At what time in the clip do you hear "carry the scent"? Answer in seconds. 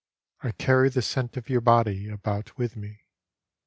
0.53-1.37